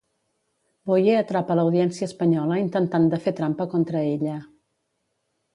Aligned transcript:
Boye 0.91 1.17
atrapa 1.17 1.57
l'Audiència 1.59 2.09
espanyola 2.11 2.59
intentant 2.63 3.07
de 3.15 3.23
fer 3.27 3.37
trampa 3.41 3.71
contra 3.75 4.03
ella. 4.15 4.39